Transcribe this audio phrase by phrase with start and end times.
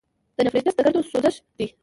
[0.35, 1.67] د نیفریټس د ګردو سوزش دی.